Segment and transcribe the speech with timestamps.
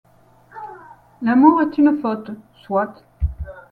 [1.21, 2.31] L’amour est une faute;
[2.65, 3.03] soit.